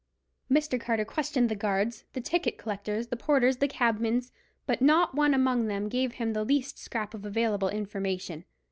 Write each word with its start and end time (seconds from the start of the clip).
Mr. 0.49 0.81
Carter 0.81 1.05
questioned 1.05 1.47
the 1.47 1.55
guards, 1.55 2.05
the 2.13 2.21
ticket 2.21 2.57
collectors, 2.57 3.09
the 3.09 3.15
porters, 3.15 3.57
the 3.57 3.67
cabmen; 3.67 4.23
but 4.65 4.81
not 4.81 5.13
one 5.13 5.35
among 5.35 5.67
them 5.67 5.89
gave 5.89 6.13
him 6.13 6.33
the 6.33 6.43
least 6.43 6.79
scrap 6.79 7.13
of 7.13 7.23
available 7.23 7.69
information. 7.69 8.43